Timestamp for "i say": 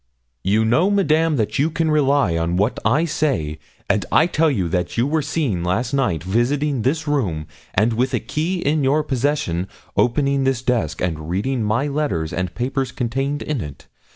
2.83-3.59